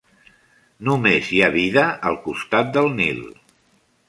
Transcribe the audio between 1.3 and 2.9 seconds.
hi ha vida al costat